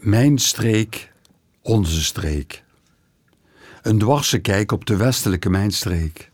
Mijn 0.00 0.38
streek, 0.38 1.12
onze 1.62 2.02
streek. 2.02 2.64
Een 3.82 3.98
dwarse 3.98 4.38
kijk 4.38 4.72
op 4.72 4.86
de 4.86 4.96
westelijke 4.96 5.50
mijnstreek. 5.50 6.30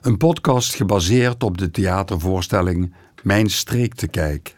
Een 0.00 0.16
podcast 0.16 0.74
gebaseerd 0.74 1.42
op 1.42 1.58
de 1.58 1.70
theatervoorstelling 1.70 2.94
Mijn 3.22 3.50
streek 3.50 3.94
te 3.94 4.06
kijk. 4.06 4.56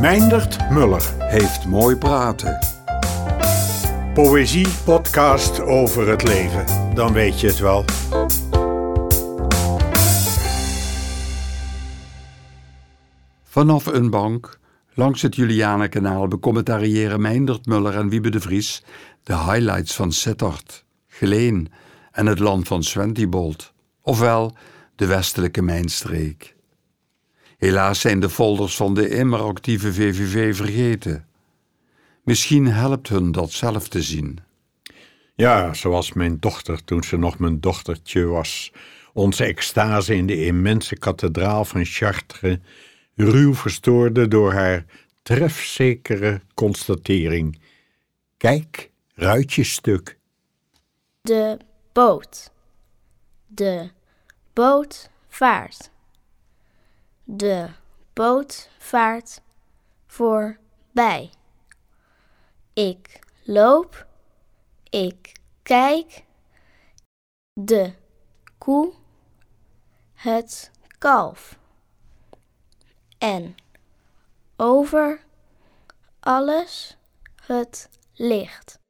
Meindert 0.00 0.70
Muller. 0.70 1.02
Heeft 1.18 1.66
mooi 1.66 1.96
praten. 1.96 2.58
Poëzie 4.14 4.68
podcast 4.84 5.60
over 5.60 6.08
het 6.08 6.22
leven. 6.22 6.94
Dan 6.94 7.12
weet 7.12 7.40
je 7.40 7.46
het 7.46 7.58
wel. 7.58 7.84
Vanaf 13.52 13.86
een 13.86 14.10
bank 14.10 14.58
langs 14.94 15.22
het 15.22 15.36
Julianenkanaal 15.36 16.28
becommentariëren 16.28 17.20
Meindert 17.20 17.66
Muller 17.66 17.94
en 17.94 18.08
Wiebe 18.08 18.30
de 18.30 18.40
Vries 18.40 18.82
de 19.22 19.36
highlights 19.36 19.94
van 19.94 20.12
Sittard, 20.12 20.84
Geleen 21.06 21.72
en 22.12 22.26
het 22.26 22.38
land 22.38 22.66
van 22.68 22.82
Swentibold, 22.82 23.72
ofwel 24.02 24.56
de 24.96 25.06
westelijke 25.06 25.62
mijnstreek. 25.62 26.56
Helaas 27.58 28.00
zijn 28.00 28.20
de 28.20 28.30
folders 28.30 28.76
van 28.76 28.94
de 28.94 29.08
immer 29.08 29.40
actieve 29.40 29.92
VVV 29.92 30.56
vergeten. 30.56 31.26
Misschien 32.24 32.66
helpt 32.66 33.08
hun 33.08 33.32
dat 33.32 33.50
zelf 33.50 33.88
te 33.88 34.02
zien. 34.02 34.38
Ja, 35.34 35.74
zoals 35.74 36.12
mijn 36.12 36.36
dochter 36.40 36.84
toen 36.84 37.02
ze 37.02 37.16
nog 37.16 37.38
mijn 37.38 37.60
dochtertje 37.60 38.24
was. 38.24 38.72
Onze 39.12 39.44
extase 39.44 40.14
in 40.14 40.26
de 40.26 40.44
immense 40.44 40.96
kathedraal 40.96 41.64
van 41.64 41.84
Chartres 41.84 42.58
ruw 43.30 43.54
verstoorde 43.54 44.28
door 44.28 44.52
haar 44.52 44.84
trefzekere 45.22 46.40
constatering. 46.54 47.60
Kijk, 48.36 48.90
ruitjestuk. 49.14 50.18
De 51.20 51.58
boot. 51.92 52.52
De 53.46 53.90
boot 54.52 55.10
vaart. 55.28 55.90
De 57.24 57.68
boot 58.12 58.70
vaart 58.78 59.40
voorbij. 60.06 61.30
Ik 62.72 63.18
loop. 63.42 64.06
Ik 64.90 65.32
kijk. 65.62 66.24
De 67.52 67.92
koe. 68.58 68.92
Het 70.14 70.70
kalf. 70.98 71.60
En 73.22 73.54
over 74.56 75.24
alles 76.20 76.98
het 77.42 77.88
licht. 78.12 78.80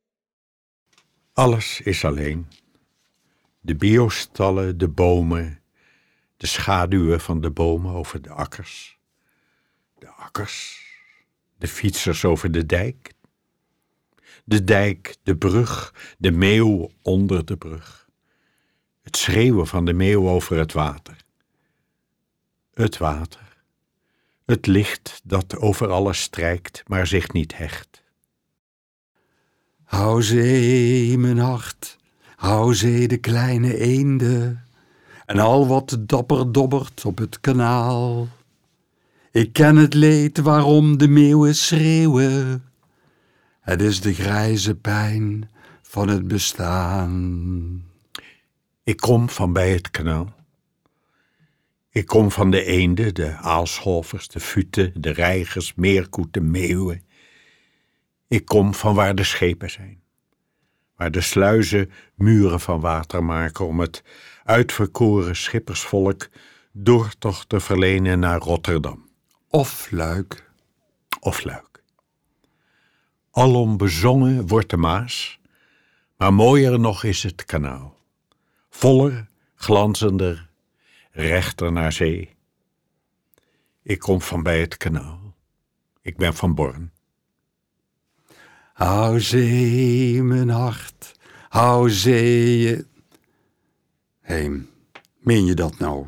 Alles 1.32 1.80
is 1.80 2.04
alleen. 2.04 2.46
De 3.60 3.76
biostallen, 3.76 4.78
de 4.78 4.88
bomen, 4.88 5.62
de 6.36 6.46
schaduwen 6.46 7.20
van 7.20 7.40
de 7.40 7.50
bomen 7.50 7.92
over 7.92 8.22
de 8.22 8.30
akkers. 8.30 8.98
De 9.98 10.08
akkers, 10.08 10.86
de 11.58 11.68
fietsers 11.68 12.24
over 12.24 12.52
de 12.52 12.66
dijk. 12.66 13.12
De 14.44 14.64
dijk, 14.64 15.16
de 15.22 15.36
brug, 15.36 15.94
de 16.18 16.30
meeuw 16.30 16.90
onder 17.02 17.44
de 17.44 17.56
brug. 17.56 18.08
Het 19.02 19.16
schreeuwen 19.16 19.66
van 19.66 19.84
de 19.84 19.92
meeuw 19.92 20.28
over 20.28 20.58
het 20.58 20.72
water. 20.72 21.16
Het 22.74 22.98
water. 22.98 23.51
Het 24.46 24.66
licht 24.66 25.20
dat 25.24 25.56
over 25.56 25.90
alles 25.90 26.20
strijkt, 26.20 26.82
maar 26.86 27.06
zich 27.06 27.32
niet 27.32 27.56
hecht. 27.56 28.02
Hou 29.84 30.22
zee, 30.22 31.18
mijn 31.18 31.38
hart, 31.38 31.98
hou 32.36 32.74
zee 32.74 33.08
de 33.08 33.16
kleine 33.16 33.78
eende, 33.78 34.56
en 35.26 35.38
al 35.38 35.66
wat 35.66 35.98
dapper 36.00 36.52
dobbert 36.52 37.04
op 37.04 37.18
het 37.18 37.40
kanaal. 37.40 38.28
Ik 39.30 39.52
ken 39.52 39.76
het 39.76 39.94
leed 39.94 40.38
waarom 40.38 40.98
de 40.98 41.08
meeuwen 41.08 41.54
schreeuwen. 41.54 42.64
Het 43.60 43.82
is 43.82 44.00
de 44.00 44.14
grijze 44.14 44.74
pijn 44.74 45.50
van 45.82 46.08
het 46.08 46.28
bestaan. 46.28 47.84
Ik 48.82 48.96
kom 48.96 49.28
van 49.28 49.52
bij 49.52 49.72
het 49.72 49.90
kanaal. 49.90 50.41
Ik 51.92 52.06
kom 52.06 52.30
van 52.30 52.50
de 52.50 52.64
eenden, 52.64 53.14
de 53.14 53.36
aalscholvers, 53.36 54.28
de 54.28 54.40
futen, 54.40 54.92
de 54.94 55.10
reigers, 55.10 55.74
meerkoeten, 55.74 56.50
meeuwen. 56.50 57.04
Ik 58.28 58.44
kom 58.44 58.74
van 58.74 58.94
waar 58.94 59.14
de 59.14 59.24
schepen 59.24 59.70
zijn. 59.70 60.02
Waar 60.96 61.10
de 61.10 61.20
sluizen 61.20 61.90
muren 62.14 62.60
van 62.60 62.80
water 62.80 63.24
maken 63.24 63.66
om 63.66 63.80
het 63.80 64.02
uitverkoren 64.44 65.36
schippersvolk 65.36 66.28
doortocht 66.72 67.48
te 67.48 67.60
verlenen 67.60 68.18
naar 68.18 68.38
Rotterdam. 68.38 69.08
Of 69.48 69.90
luik. 69.90 70.50
Of 71.20 71.44
luik. 71.44 71.82
Alom 73.30 73.76
bezongen 73.76 74.46
wordt 74.46 74.70
de 74.70 74.76
Maas, 74.76 75.40
maar 76.16 76.34
mooier 76.34 76.80
nog 76.80 77.04
is 77.04 77.22
het 77.22 77.44
kanaal. 77.44 77.96
Voller, 78.70 79.28
glanzender, 79.54 80.50
rechter 81.12 81.72
naar 81.72 81.92
zee. 81.92 82.36
Ik 83.82 83.98
kom 83.98 84.20
van 84.20 84.42
bij 84.42 84.60
het 84.60 84.76
kanaal. 84.76 85.34
Ik 86.00 86.16
ben 86.16 86.34
van 86.34 86.54
Born. 86.54 86.92
Hou 88.72 89.20
zee, 89.20 90.22
mijn 90.22 90.48
hart, 90.48 91.18
hou 91.48 91.90
zee. 91.90 92.84
Hey, 94.20 94.66
meen 95.18 95.44
je 95.44 95.54
dat 95.54 95.78
nou? 95.78 96.06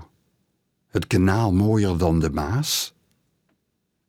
Het 0.88 1.06
kanaal 1.06 1.53
mooier 1.53 1.98
dan 1.98 2.20
de 2.20 2.31
Maas? 2.31 2.94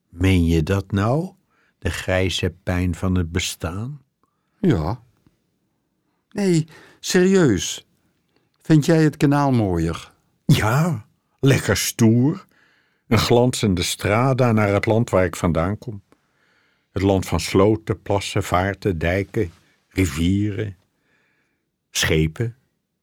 Meen 0.09 0.45
je 0.45 0.63
dat 0.63 0.91
nou? 0.91 1.33
De 1.79 1.89
grijze 1.89 2.55
pijn 2.63 2.95
van 2.95 3.15
het 3.15 3.31
bestaan? 3.31 4.01
Ja. 4.59 5.03
Nee, 6.29 6.67
serieus. 6.99 7.87
Vind 8.61 8.85
jij 8.85 9.03
het 9.03 9.17
kanaal 9.17 9.51
mooier? 9.51 10.14
Ja, 10.45 11.05
lekker 11.39 11.77
stoer. 11.77 12.45
Een 13.07 13.17
glanzende 13.17 13.83
strada 13.83 14.51
naar 14.51 14.73
het 14.73 14.85
land 14.85 15.09
waar 15.09 15.25
ik 15.25 15.35
vandaan 15.35 15.77
kom. 15.77 16.03
Het 16.91 17.03
land 17.03 17.25
van 17.25 17.39
sloten, 17.39 18.01
plassen, 18.01 18.43
vaarten, 18.43 18.97
dijken, 18.97 19.51
rivieren, 19.89 20.77
schepen, 21.91 22.55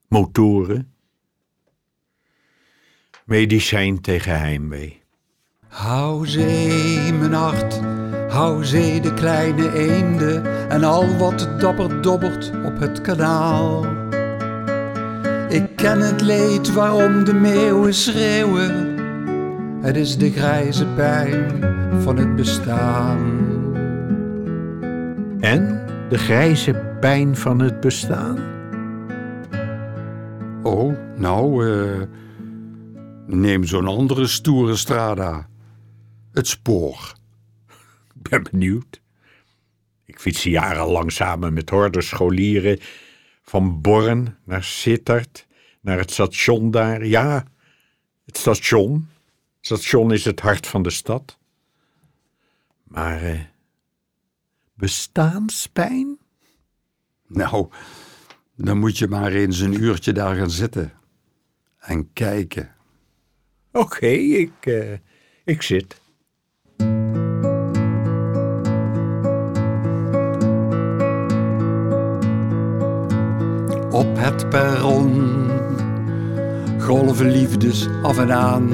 motoren. 0.08 0.92
Medicijn 3.24 4.00
tegen 4.00 4.38
heimwee. 4.38 5.02
Hou 5.68 6.26
zee, 6.26 7.12
mijn 7.12 7.32
hart, 7.32 7.80
hou 8.32 8.64
zee 8.64 9.00
de 9.00 9.14
kleine 9.14 9.72
eende 9.72 10.38
en 10.68 10.84
al 10.84 11.16
wat 11.16 11.60
dapper 11.60 12.02
dobbert 12.02 12.50
op 12.64 12.78
het 12.78 13.00
kanaal. 13.00 14.01
Ik 15.52 15.76
ken 15.76 16.00
het 16.00 16.20
leed 16.20 16.72
waarom 16.72 17.24
de 17.24 17.34
meeuwen 17.34 17.94
schreeuwen. 17.94 18.98
Het 19.82 19.96
is 19.96 20.16
de 20.16 20.30
grijze 20.30 20.86
pijn 20.86 21.60
van 22.02 22.16
het 22.16 22.36
bestaan. 22.36 23.20
En 25.40 25.86
de 26.08 26.18
grijze 26.18 26.96
pijn 27.00 27.36
van 27.36 27.58
het 27.58 27.80
bestaan? 27.80 28.38
Oh, 30.62 30.96
nou, 31.16 31.70
eh, 31.70 32.02
neem 33.26 33.64
zo'n 33.64 33.88
andere 33.88 34.26
stoere 34.26 34.76
strada. 34.76 35.48
Het 36.32 36.46
spoor. 36.46 37.12
Ik 38.14 38.30
ben 38.30 38.42
benieuwd. 38.50 39.00
Ik 40.04 40.20
fiets 40.20 40.42
jarenlang 40.42 41.12
samen 41.12 41.52
met 41.52 41.70
hordes 41.70 42.08
scholieren 42.08 42.78
van 43.52 43.80
Born 43.80 44.36
naar 44.44 44.64
Sittard, 44.64 45.46
naar 45.80 45.98
het 45.98 46.10
station 46.10 46.70
daar. 46.70 47.06
Ja, 47.06 47.44
het 48.24 48.36
station. 48.36 49.08
Het 49.56 49.66
station 49.66 50.12
is 50.12 50.24
het 50.24 50.40
hart 50.40 50.66
van 50.66 50.82
de 50.82 50.90
stad. 50.90 51.38
Maar 52.82 53.22
eh, 53.22 53.40
bestaanspijn? 54.74 56.18
Nou, 57.26 57.68
dan 58.56 58.78
moet 58.78 58.98
je 58.98 59.08
maar 59.08 59.32
eens 59.32 59.58
een 59.58 59.82
uurtje 59.82 60.12
daar 60.12 60.36
gaan 60.36 60.50
zitten. 60.50 60.92
En 61.78 62.12
kijken. 62.12 62.74
Oké, 63.72 64.06
ik, 64.06 64.66
eh, 64.66 64.92
ik 65.44 65.62
zit. 65.62 66.00
Op 73.92 74.18
het 74.18 74.48
perron 74.48 75.50
golven 76.78 77.30
liefdes 77.30 77.88
af 78.02 78.18
en 78.18 78.32
aan. 78.32 78.70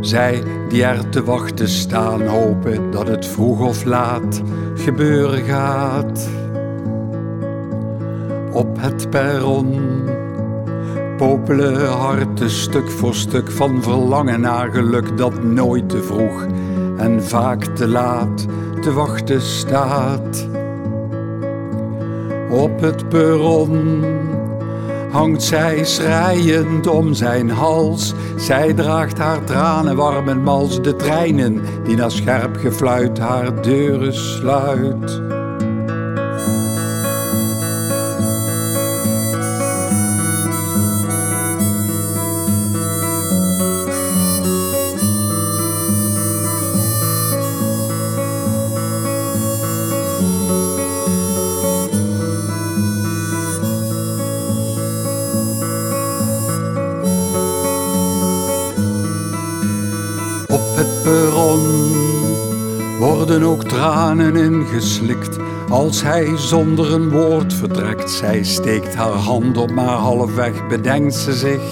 Zij 0.00 0.42
die 0.68 0.84
er 0.84 1.08
te 1.08 1.24
wachten 1.24 1.68
staan, 1.68 2.26
hopen 2.26 2.90
dat 2.90 3.08
het 3.08 3.26
vroeg 3.26 3.60
of 3.60 3.84
laat 3.84 4.42
gebeuren 4.74 5.44
gaat. 5.44 6.28
Op 8.52 8.80
het 8.80 9.10
perron 9.10 9.80
popelen 11.16 11.88
harten 11.88 12.50
stuk 12.50 12.90
voor 12.90 13.14
stuk 13.14 13.50
van 13.50 13.82
verlangen 13.82 14.40
naar 14.40 14.70
geluk 14.70 15.16
dat 15.16 15.42
nooit 15.42 15.88
te 15.88 16.02
vroeg 16.02 16.46
en 16.96 17.24
vaak 17.24 17.64
te 17.64 17.88
laat 17.88 18.46
te 18.80 18.92
wachten 18.92 19.40
staat. 19.40 20.48
Op 22.50 22.80
het 22.80 23.08
perron 23.08 24.04
hangt 25.10 25.42
zij 25.42 25.84
schreiend 25.84 26.86
om 26.86 27.14
zijn 27.14 27.50
hals. 27.50 28.14
Zij 28.36 28.74
draagt 28.74 29.18
haar 29.18 29.44
tranen 29.44 29.96
warm 29.96 30.28
en 30.28 30.42
mals 30.42 30.82
de 30.82 30.96
treinen 30.96 31.62
die 31.84 31.96
na 31.96 32.08
scherp 32.08 32.56
gefluit 32.56 33.18
haar 33.18 33.62
deuren 33.62 34.14
sluit. 34.14 35.39
Worden 63.00 63.42
ook 63.42 63.64
tranen 63.64 64.36
ingeslikt 64.36 65.36
als 65.68 66.02
hij 66.02 66.36
zonder 66.36 66.92
een 66.92 67.10
woord 67.10 67.54
vertrekt. 67.54 68.10
Zij 68.10 68.42
steekt 68.42 68.94
haar 68.94 69.12
hand 69.12 69.56
op, 69.56 69.70
maar 69.70 69.96
halfweg 69.96 70.68
bedenkt 70.68 71.14
ze 71.14 71.32
zich. 71.32 71.62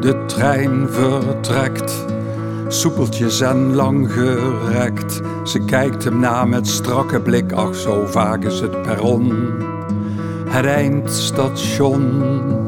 De 0.00 0.24
trein 0.26 0.88
vertrekt, 0.90 2.04
soepeltjes 2.68 3.40
en 3.40 3.74
lang 3.74 4.12
gerekt. 4.12 5.20
Ze 5.44 5.64
kijkt 5.64 6.04
hem 6.04 6.20
na 6.20 6.44
met 6.44 6.66
strakke 6.66 7.20
blik, 7.20 7.52
ach 7.52 7.74
zo 7.74 8.06
vaak 8.06 8.44
is 8.44 8.60
het 8.60 8.82
perron. 8.82 9.32
Het 10.48 10.66
eindstation. 10.66 12.59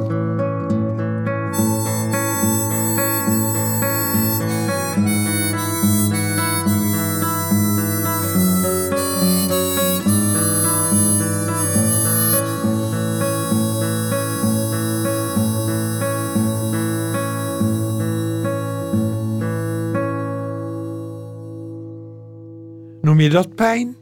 Je 23.22 23.30
dat 23.30 23.54
pijn? 23.54 23.96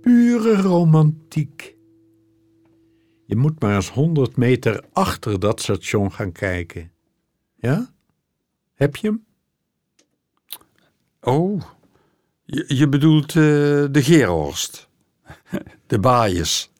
Pure 0.00 0.54
romantiek. 0.54 1.76
Je 3.24 3.36
moet 3.36 3.60
maar 3.60 3.74
eens 3.74 3.90
honderd 3.90 4.36
meter 4.36 4.84
achter 4.92 5.40
dat 5.40 5.60
station 5.60 6.12
gaan 6.12 6.32
kijken. 6.32 6.92
Ja? 7.54 7.94
Heb 8.74 8.96
je 8.96 9.06
hem? 9.06 9.24
Oh, 11.20 11.62
je, 12.44 12.64
je 12.68 12.88
bedoelt 12.88 13.34
uh, 13.34 13.42
de 13.90 14.02
Gerhorst. 14.02 14.88
De 15.86 15.98
baaiers. 15.98 16.70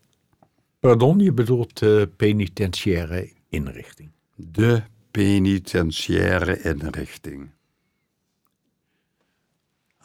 Pardon, 0.81 1.19
je 1.19 1.33
bedoelt 1.33 1.79
de 1.79 2.11
penitentiaire 2.17 3.33
inrichting. 3.49 4.11
De 4.35 4.83
penitentiaire 5.11 6.63
inrichting 6.63 7.51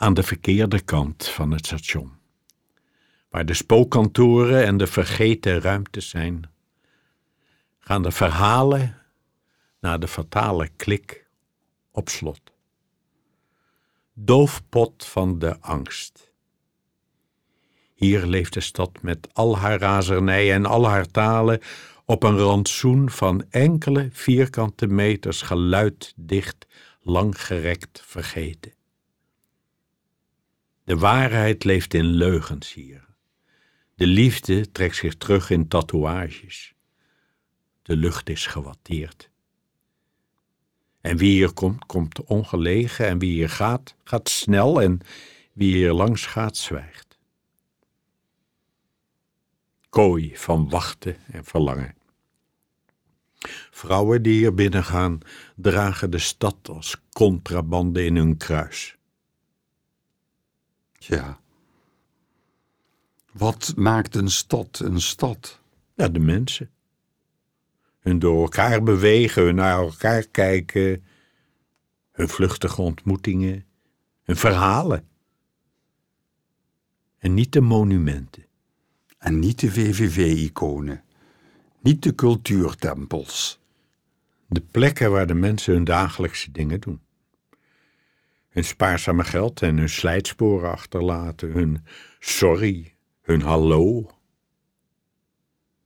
aan 0.01 0.13
de 0.13 0.23
verkeerde 0.23 0.79
kant 0.79 1.27
van 1.27 1.51
het 1.51 1.65
station. 1.65 2.11
Waar 3.29 3.45
de 3.45 3.53
spookkantoren 3.53 4.65
en 4.65 4.77
de 4.77 4.87
vergeten 4.87 5.61
ruimtes 5.61 6.09
zijn, 6.09 6.49
gaan 7.79 8.03
de 8.03 8.11
verhalen 8.11 8.97
naar 9.79 9.99
de 9.99 10.07
fatale 10.07 10.69
klik 10.75 11.27
op 11.91 12.09
slot. 12.09 12.41
Doofpot 14.13 15.05
van 15.05 15.39
de 15.39 15.59
angst. 15.59 16.31
Hier 17.93 18.25
leeft 18.25 18.53
de 18.53 18.61
stad 18.61 19.01
met 19.01 19.33
al 19.33 19.57
haar 19.57 19.79
razernij 19.79 20.53
en 20.53 20.65
al 20.65 20.87
haar 20.87 21.07
talen 21.07 21.59
op 22.05 22.23
een 22.23 22.37
rantsoen 22.37 23.09
van 23.09 23.45
enkele 23.49 24.09
vierkante 24.11 24.87
meters 24.87 25.41
geluiddicht, 25.41 26.65
langgerekt 27.01 28.01
vergeten. 28.05 28.79
De 30.91 30.97
waarheid 30.97 31.63
leeft 31.63 31.93
in 31.93 32.05
leugens 32.05 32.73
hier. 32.73 33.07
De 33.95 34.07
liefde 34.07 34.71
trekt 34.71 34.95
zich 34.95 35.15
terug 35.15 35.49
in 35.49 35.67
tatoeages. 35.67 36.73
De 37.81 37.95
lucht 37.95 38.29
is 38.29 38.45
gewatteerd. 38.45 39.29
En 41.01 41.17
wie 41.17 41.31
hier 41.31 41.53
komt, 41.53 41.85
komt 41.85 42.23
ongelegen, 42.23 43.07
en 43.07 43.19
wie 43.19 43.31
hier 43.31 43.49
gaat, 43.49 43.95
gaat 44.03 44.29
snel, 44.29 44.81
en 44.81 44.99
wie 45.53 45.75
hier 45.75 45.93
langs 45.93 46.25
gaat, 46.25 46.57
zwijgt. 46.57 47.17
Kooi 49.89 50.37
van 50.37 50.69
wachten 50.69 51.17
en 51.31 51.45
verlangen. 51.45 51.95
Vrouwen 53.71 54.23
die 54.23 54.37
hier 54.37 54.53
binnengaan, 54.53 55.19
dragen 55.55 56.11
de 56.11 56.19
stad 56.19 56.69
als 56.69 57.01
contrabande 57.09 58.05
in 58.05 58.15
hun 58.15 58.37
kruis. 58.37 58.99
Ja. 61.07 61.39
Wat 63.31 63.73
maakt 63.75 64.15
een 64.15 64.31
stad 64.31 64.79
een 64.79 65.01
stad? 65.01 65.59
Ja, 65.95 66.07
de 66.07 66.19
mensen. 66.19 66.69
Hun 67.99 68.19
door 68.19 68.41
elkaar 68.41 68.83
bewegen, 68.83 69.43
hun 69.43 69.55
naar 69.55 69.79
elkaar 69.79 70.27
kijken, 70.27 71.03
hun 72.11 72.29
vluchtige 72.29 72.81
ontmoetingen, 72.81 73.65
hun 74.23 74.35
verhalen. 74.35 75.07
En 77.17 77.33
niet 77.33 77.53
de 77.53 77.61
monumenten. 77.61 78.45
En 79.17 79.39
niet 79.39 79.59
de 79.59 79.71
VVV-iconen. 79.71 81.03
Niet 81.79 82.03
de 82.03 82.15
cultuurtempels. 82.15 83.59
De 84.47 84.61
plekken 84.61 85.11
waar 85.11 85.27
de 85.27 85.33
mensen 85.33 85.73
hun 85.73 85.83
dagelijkse 85.83 86.51
dingen 86.51 86.79
doen 86.79 87.01
hun 88.51 88.63
spaarzame 88.63 89.23
geld 89.23 89.61
en 89.61 89.77
hun 89.77 89.89
slijtsporen 89.89 90.71
achterlaten, 90.71 91.51
hun 91.51 91.85
sorry, 92.19 92.95
hun 93.21 93.41
hallo. 93.41 94.09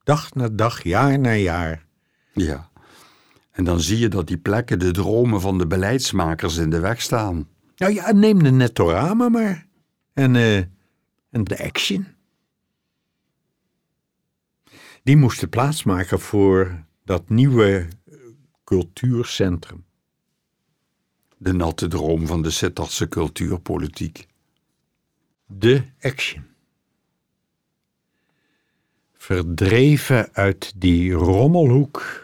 Dag 0.03 0.34
na 0.34 0.50
dag, 0.50 0.84
jaar 0.84 1.19
na 1.19 1.34
jaar. 1.34 1.86
Ja, 2.34 2.69
en 3.51 3.63
dan 3.63 3.79
zie 3.79 4.00
je 4.00 4.07
dat 4.07 4.27
die 4.27 4.38
plekken 4.38 4.79
de 4.79 4.91
dromen 4.91 5.41
van 5.41 5.57
de 5.57 5.67
beleidsmakers 5.67 6.57
in 6.57 6.69
de 6.69 6.79
weg 6.79 7.01
staan. 7.01 7.48
Nou 7.75 7.93
ja, 7.93 8.12
neem 8.12 8.43
de 8.43 8.51
Nettorama 8.51 9.29
maar. 9.29 9.67
En, 10.13 10.36
uh, 10.36 10.57
en 11.29 11.43
de 11.43 11.63
Action. 11.63 12.07
Die 15.03 15.17
moesten 15.17 15.50
plaatsmaken 15.50 16.19
voor 16.19 16.86
dat 17.03 17.29
nieuwe 17.29 17.88
cultuurcentrum 18.63 19.85
de 21.38 21.54
natte 21.54 21.88
droom 21.88 22.27
van 22.27 22.42
de 22.42 22.50
Sittardse 22.50 23.08
cultuurpolitiek. 23.08 24.27
De 25.46 25.84
action. 26.01 26.44
Verdreven 29.13 30.30
uit 30.34 30.74
die 30.75 31.12
rommelhoek 31.12 32.24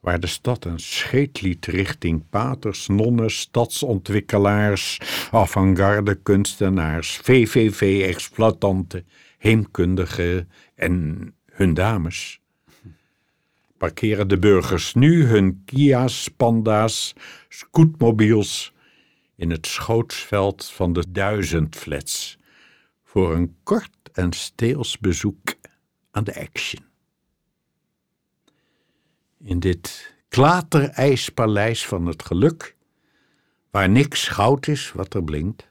waar 0.00 0.20
de 0.20 0.26
stad 0.26 0.64
een 0.64 0.78
scheet 0.78 1.40
liet 1.40 1.66
richting 1.66 2.28
paters, 2.30 2.86
nonnen, 2.86 3.30
stadsontwikkelaars, 3.30 5.00
avant-garde 5.30 6.14
kunstenaars, 6.14 7.16
VVV-exploitanten, 7.16 9.06
heemkundigen 9.38 10.50
en 10.74 11.34
hun 11.50 11.74
dames 11.74 12.40
parkeren 13.78 14.28
de 14.28 14.38
burgers 14.38 14.94
nu 14.94 15.24
hun 15.24 15.62
Kia's, 15.64 16.28
Panda's, 16.28 17.14
scootmobiels 17.48 18.74
in 19.36 19.50
het 19.50 19.66
schootsveld 19.66 20.64
van 20.64 20.92
de 20.92 21.04
duizend 21.12 21.76
flats 21.76 22.38
voor 23.04 23.34
een 23.34 23.56
kort 23.62 24.10
en 24.12 24.32
steels 24.32 24.98
bezoek 24.98 25.54
aan 26.10 26.24
de 26.24 26.40
action. 26.40 26.84
In 29.38 29.60
dit 29.60 30.14
klaterijspaleis 30.28 31.86
van 31.86 32.06
het 32.06 32.22
geluk, 32.22 32.76
waar 33.70 33.88
niks 33.88 34.28
goud 34.28 34.66
is 34.66 34.92
wat 34.92 35.14
er 35.14 35.24
blinkt, 35.24 35.68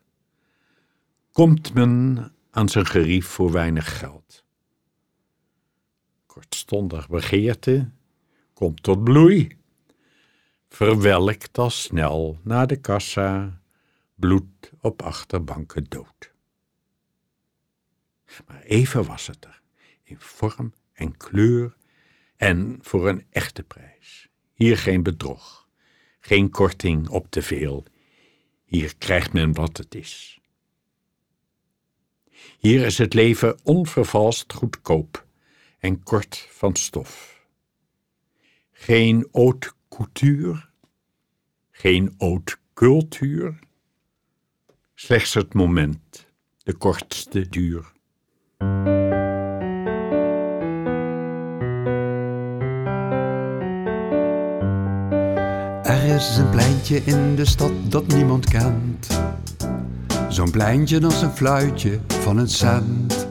komt 1.31 1.73
men 1.73 2.31
aan 2.51 2.69
zijn 2.69 2.85
gerief 2.85 3.27
voor 3.27 3.51
weinig 3.51 3.99
geld. 3.99 4.43
Kortstondig 6.25 7.09
begeerte 7.09 7.91
komt 8.55 8.83
tot 8.83 9.03
bloei, 9.03 9.57
verwelkt 10.69 11.57
al 11.57 11.69
snel 11.69 12.39
naar 12.43 12.67
de 12.67 12.75
kassa, 12.75 13.61
bloed 14.15 14.71
op 14.81 15.01
achterbanken 15.01 15.85
dood. 15.89 16.33
Maar 18.47 18.61
even 18.61 19.05
was 19.05 19.27
het 19.27 19.45
er, 19.45 19.61
in 20.03 20.19
vorm 20.19 20.73
en 20.93 21.17
kleur 21.17 21.75
en 22.37 22.77
voor 22.81 23.09
een 23.09 23.25
echte 23.29 23.63
prijs. 23.63 24.29
Hier 24.53 24.77
geen 24.77 25.03
bedrog, 25.03 25.67
geen 26.19 26.49
korting 26.49 27.09
op 27.09 27.27
te 27.29 27.41
veel. 27.41 27.85
Hier 28.65 28.95
krijgt 28.97 29.33
men 29.33 29.53
wat 29.53 29.77
het 29.77 29.95
is. 29.95 30.39
Hier 32.59 32.85
is 32.85 32.97
het 32.97 33.13
leven 33.13 33.59
onvervalst 33.63 34.53
goedkoop 34.53 35.25
en 35.79 36.03
kort 36.03 36.47
van 36.51 36.75
stof. 36.75 37.34
Geen 38.85 39.27
haute 39.31 39.71
couture, 39.89 40.63
geen 41.71 42.13
haute 42.17 42.55
cultuur, 42.73 43.59
slechts 44.95 45.33
het 45.33 45.53
moment, 45.53 46.27
de 46.63 46.73
kortste 46.73 47.49
duur. 47.49 47.91
Er 55.83 56.15
is 56.15 56.37
een 56.37 56.49
pleintje 56.49 56.97
in 56.97 57.35
de 57.35 57.45
stad 57.45 57.71
dat 57.89 58.07
niemand 58.07 58.49
kent. 58.49 59.21
Zo'n 60.29 60.51
pleintje 60.51 61.03
als 61.03 61.21
een 61.21 61.31
fluitje 61.31 61.99
van 62.07 62.37
een 62.37 62.49
cent. 62.49 63.27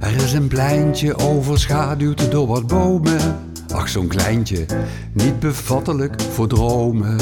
Er 0.00 0.14
is 0.14 0.32
een 0.32 0.48
pleintje 0.48 1.16
overschaduwd 1.16 2.30
door 2.30 2.46
wat 2.46 2.66
bomen. 2.66 3.52
Ach, 3.74 3.88
zo'n 3.88 4.06
kleintje, 4.06 4.66
niet 5.12 5.40
bevattelijk 5.40 6.22
voor 6.22 6.46
dromen. 6.46 7.16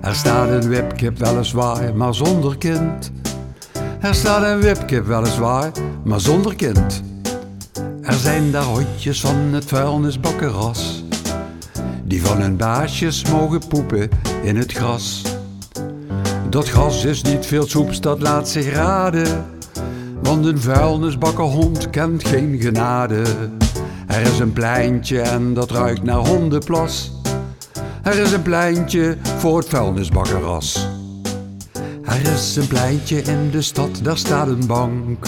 Er 0.00 0.14
staat 0.14 0.48
een 0.48 0.68
wipkip 0.68 1.18
weliswaar, 1.18 1.94
maar 1.94 2.14
zonder 2.14 2.58
kind. 2.58 3.10
Er 4.00 4.14
staat 4.14 4.42
een 4.42 4.60
wipkip 4.60 5.06
weliswaar, 5.06 5.70
maar 6.04 6.20
zonder 6.20 6.54
kind. 6.54 7.02
Er 8.02 8.12
zijn 8.12 8.50
daar 8.50 8.62
hondjes 8.62 9.20
van 9.20 9.36
het 9.36 9.64
vuilnisbakkenras. 9.64 11.04
Die 12.04 12.22
van 12.22 12.40
hun 12.40 12.56
baasjes 12.56 13.24
mogen 13.30 13.66
poepen 13.68 14.08
in 14.42 14.56
het 14.56 14.72
gras. 14.72 15.22
Dat 16.48 16.68
gras 16.68 17.04
is 17.04 17.22
niet 17.22 17.46
veel 17.46 17.66
soeps, 17.66 18.00
dat 18.00 18.20
laat 18.20 18.48
zich 18.48 18.72
raden. 18.72 19.46
Want 20.22 20.46
een 20.46 20.60
vuilnisbakkenhond 20.60 21.90
kent 21.90 22.24
geen 22.28 22.60
genade. 22.60 23.22
Er 24.20 24.26
is 24.26 24.38
een 24.38 24.52
pleintje 24.52 25.20
en 25.20 25.54
dat 25.54 25.70
ruikt 25.70 26.02
naar 26.02 26.16
hondenplas. 26.16 27.12
Er 28.02 28.18
is 28.18 28.32
een 28.32 28.42
pleintje 28.42 29.16
voor 29.38 29.58
het 29.58 29.68
vuilnisbakkenras. 29.68 30.88
Er 32.04 32.32
is 32.32 32.56
een 32.56 32.66
pleintje 32.66 33.22
in 33.22 33.50
de 33.50 33.62
stad, 33.62 34.00
daar 34.02 34.16
staat 34.16 34.48
een 34.48 34.66
bank. 34.66 35.26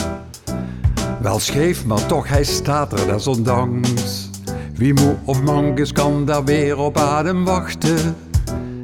Wel 1.22 1.38
scheef, 1.38 1.84
maar 1.84 2.06
toch, 2.06 2.28
hij 2.28 2.44
staat 2.44 2.92
er 2.92 3.06
desondanks. 3.06 4.30
Wie 4.74 4.94
moe 4.94 5.16
of 5.24 5.42
mank 5.42 5.78
is, 5.78 5.92
kan 5.92 6.24
daar 6.24 6.44
weer 6.44 6.78
op 6.78 6.98
adem 6.98 7.44
wachten. 7.44 8.16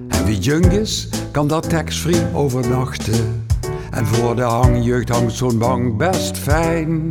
En 0.09 0.25
wie 0.25 0.38
jong 0.38 0.73
is, 0.73 1.09
kan 1.31 1.49
daar 1.49 1.61
tax-free 1.61 2.23
overnachten. 2.35 3.47
En 3.91 4.07
voor 4.07 4.37
de 4.37 4.43
hangjeugd 4.43 5.09
hangt 5.09 5.33
zo'n 5.33 5.59
bank 5.59 5.97
best 5.97 6.38
fijn. 6.38 7.11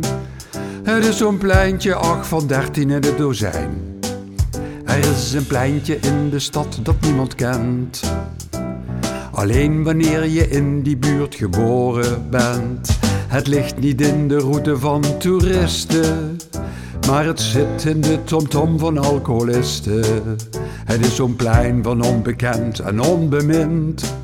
Het 0.88 1.04
is 1.04 1.16
zo'n 1.16 1.38
pleintje, 1.38 1.94
ach, 1.94 2.28
van 2.28 2.46
dertien 2.46 2.90
in 2.90 3.02
het 3.02 3.18
dozijn. 3.18 3.70
Er 4.84 4.98
is 4.98 5.32
een 5.32 5.46
pleintje 5.46 5.98
in 6.00 6.30
de 6.30 6.38
stad 6.38 6.78
dat 6.82 7.00
niemand 7.00 7.34
kent. 7.34 8.00
Alleen 9.32 9.84
wanneer 9.84 10.26
je 10.26 10.48
in 10.48 10.82
die 10.82 10.96
buurt 10.96 11.34
geboren 11.34 12.30
bent. 12.30 12.98
Het 13.28 13.46
ligt 13.46 13.78
niet 13.78 14.00
in 14.00 14.28
de 14.28 14.38
route 14.38 14.78
van 14.78 15.04
toeristen, 15.18 16.36
maar 17.06 17.24
het 17.24 17.40
zit 17.40 17.84
in 17.84 18.00
de 18.00 18.24
tomtom 18.24 18.78
van 18.78 18.98
alcoholisten. 18.98 20.22
Het 20.84 21.06
is 21.06 21.14
zo'n 21.14 21.36
plein 21.36 21.82
van 21.82 22.02
onbekend 22.04 22.78
en 22.78 23.00
onbemind. 23.00 24.14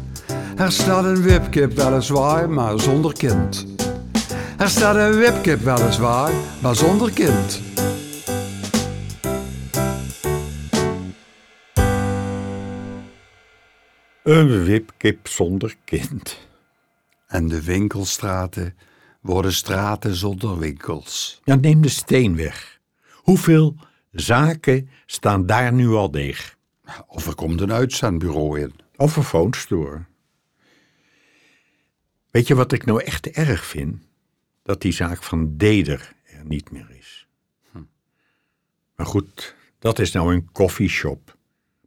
Er 0.56 0.72
staat 0.72 1.04
een 1.04 1.22
wipkip 1.22 1.76
weliswaar, 1.76 2.50
maar 2.50 2.80
zonder 2.80 3.12
kind. 3.12 3.73
Er 4.64 4.70
staat 4.70 4.96
een 4.96 5.18
wipkip 5.18 5.60
weliswaar, 5.60 6.32
maar 6.62 6.76
zonder 6.76 7.10
kind. 7.12 7.60
Een 14.22 14.64
wipkip 14.64 15.28
zonder 15.28 15.76
kind. 15.84 16.38
En 17.26 17.48
de 17.48 17.62
winkelstraten 17.62 18.76
worden 19.20 19.52
straten 19.52 20.14
zonder 20.14 20.58
winkels. 20.58 21.40
Ja, 21.44 21.54
neem 21.54 21.82
de 21.82 21.88
steen 21.88 22.36
weg. 22.36 22.80
Hoeveel 23.12 23.76
zaken 24.12 24.90
staan 25.06 25.46
daar 25.46 25.72
nu 25.72 25.88
al 25.88 26.10
deeg? 26.10 26.56
Of 27.06 27.26
er 27.26 27.34
komt 27.34 27.60
een 27.60 27.72
uitzendbureau 27.72 28.60
in. 28.60 28.74
Of 28.96 29.16
een 29.16 29.24
phone 29.24 29.56
store. 29.56 30.04
Weet 32.30 32.46
je 32.46 32.54
wat 32.54 32.72
ik 32.72 32.84
nou 32.84 33.02
echt 33.02 33.26
erg 33.26 33.64
vind? 33.64 34.12
Dat 34.64 34.80
die 34.80 34.92
zaak 34.92 35.22
van 35.22 35.56
Deder 35.56 36.14
er 36.24 36.44
niet 36.44 36.70
meer 36.70 36.90
is. 36.90 37.26
Hm. 37.70 37.82
Maar 38.96 39.06
goed, 39.06 39.54
dat 39.78 39.98
is 39.98 40.12
nou 40.12 40.34
een 40.34 40.52
koffieshop. 40.52 41.36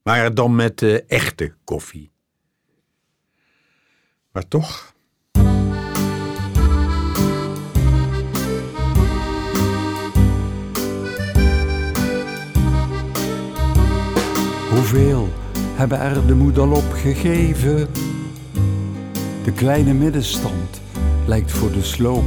Maar 0.04 0.34
dan 0.34 0.56
met 0.56 0.80
de 0.80 1.04
echte 1.04 1.54
koffie. 1.64 2.12
Maar 4.32 4.48
toch, 4.48 4.96
Hoeveel 14.70 15.30
hebben 15.76 16.00
er 16.00 16.28
de 16.28 16.36
moed 16.36 16.58
al 16.58 16.72
opgegeven? 16.72 17.88
De 19.44 19.52
kleine 19.56 19.94
middenstand 19.94 20.82
lijkt 21.26 21.52
voor 21.52 21.72
de 21.72 21.84
sloop. 21.84 22.26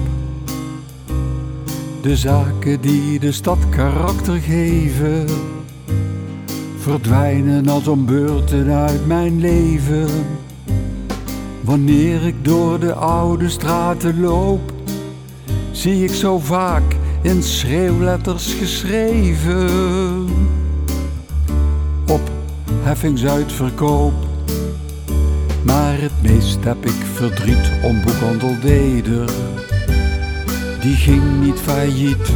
De 2.02 2.16
zaken 2.16 2.80
die 2.80 3.18
de 3.18 3.32
stad 3.32 3.58
karakter 3.70 4.40
geven, 4.40 5.26
verdwijnen 6.78 7.68
als 7.68 7.88
om 7.88 8.06
beurten 8.06 8.70
uit 8.70 9.06
mijn 9.06 9.40
leven. 9.40 10.08
Wanneer 11.60 12.26
ik 12.26 12.44
door 12.44 12.80
de 12.80 12.94
oude 12.94 13.48
straten 13.48 14.20
loop, 14.20 14.72
zie 15.70 16.04
ik 16.04 16.12
zo 16.14 16.38
vaak 16.38 16.96
in 17.22 17.42
schreeuwletters 17.42 18.54
geschreven. 18.54 20.28
Op 22.06 22.30
heffingsuitverkoop. 22.82 24.14
Maar 25.62 26.00
het 26.00 26.22
meest 26.22 26.64
heb 26.64 26.86
ik 26.86 27.04
verdriet 27.14 27.70
om 27.82 28.02
boekhandel 28.02 28.60
Deder. 28.60 29.30
Die 30.80 30.96
ging 30.96 31.40
niet 31.40 31.58
failliet, 31.58 32.32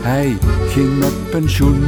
hij 0.00 0.36
ging 0.68 0.98
met 0.98 1.30
pensioen. 1.30 1.84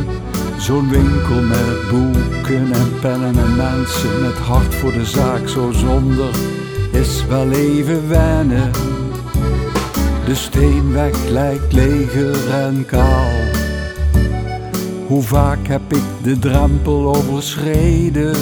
Zo'n 0.59 0.88
winkel 0.88 1.43
met 1.43 1.90
boeken 1.90 2.73
en 2.73 3.00
pennen 3.00 3.38
en 3.38 3.57
mensen 3.57 4.21
met 4.21 4.38
hart 4.38 4.75
voor 4.75 4.93
de 4.93 5.05
zaak 5.05 5.49
zo 5.49 5.73
zonder 5.73 6.35
is 6.90 7.26
wel 7.28 7.50
even 7.50 8.09
wennen. 8.09 8.71
De 10.25 10.35
steenweg 10.35 11.28
lijkt 11.28 11.73
leger 11.73 12.50
en 12.50 12.85
kaal. 12.87 13.31
Hoe 15.07 15.23
vaak 15.23 15.66
heb 15.69 15.93
ik 15.93 16.05
de 16.23 16.38
drempel 16.38 17.16
overschreden 17.16 18.37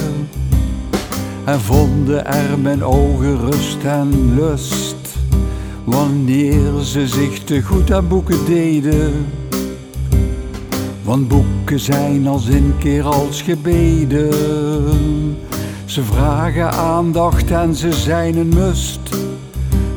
en 1.44 1.60
vonden 1.60 2.26
er 2.26 2.58
mijn 2.58 2.84
ogen 2.84 3.40
rust 3.40 3.84
en 3.84 4.34
lust 4.34 5.03
wanneer 5.84 6.80
ze 6.82 7.08
zich 7.08 7.44
te 7.44 7.62
goed 7.62 7.92
aan 7.92 8.08
boeken 8.08 8.44
deden. 8.44 9.26
Want 11.02 11.28
boeken 11.28 11.80
zijn 11.80 12.26
als 12.26 12.46
in 12.46 12.74
keer 12.78 13.04
als 13.04 13.42
gebeden. 13.42 14.30
Ze 15.84 16.02
vragen 16.02 16.72
aandacht 16.72 17.50
en 17.50 17.74
ze 17.74 17.92
zijn 17.92 18.36
een 18.36 18.48
must 18.48 19.16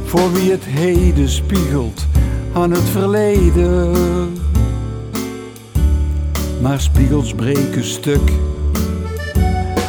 voor 0.03 0.33
wie 0.33 0.51
het 0.51 0.63
heden 0.63 1.29
spiegelt 1.29 2.05
aan 2.53 2.71
het 2.71 2.89
verleden. 2.89 3.95
Maar 6.61 6.79
spiegels 6.79 7.33
breken 7.33 7.83
stuk 7.83 8.31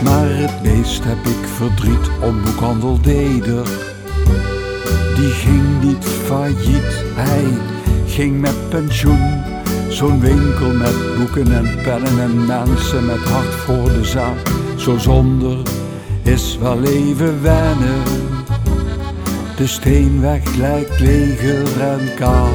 Maar 0.05 0.28
het 0.28 0.62
meest 0.62 1.05
heb 1.05 1.26
ik 1.26 1.49
verdriet 1.57 2.11
om 2.23 2.43
boekhandel 2.43 3.00
Deder. 3.02 3.98
Die 5.18 5.30
ging 5.30 5.82
niet 5.82 6.04
failliet, 6.04 7.04
hij 7.14 7.44
ging 8.06 8.40
met 8.40 8.68
pensioen. 8.68 9.42
Zo'n 9.88 10.20
winkel 10.20 10.72
met 10.72 11.16
boeken 11.16 11.52
en 11.52 11.82
pennen 11.82 12.20
en 12.20 12.46
mensen 12.46 13.06
met 13.06 13.18
hart 13.18 13.54
voor 13.54 13.84
de 13.84 14.04
zaak. 14.04 14.37
Zo 14.76 14.98
zonder 14.98 15.58
is 16.22 16.58
wel 16.60 16.82
even 16.82 17.42
wennen. 17.42 18.02
De 19.56 19.66
steenweg 19.66 20.54
lijkt 20.56 21.00
leger 21.00 21.80
en 21.80 22.14
kaal. 22.14 22.52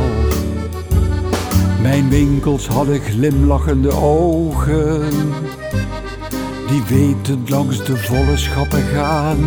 Mijn 1.81 2.09
winkels 2.09 2.67
hadden 2.67 3.01
glimlachende 3.01 3.91
ogen, 3.91 5.01
die 6.67 6.83
wetend 6.89 7.49
langs 7.49 7.85
de 7.85 7.97
volle 7.97 8.37
schappen 8.37 8.83
gaan. 8.93 9.39